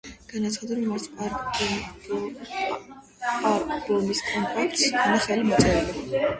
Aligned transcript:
განაცხადა 0.29 0.77
რომ 0.77 0.95
არც 0.95 1.03
პარკ 1.19 1.61
ბომის 2.09 4.25
კონტრაქტს 4.33 4.89
ჰქონდა 4.89 5.23
ხელი 5.31 5.49
მოწერილი. 5.55 6.07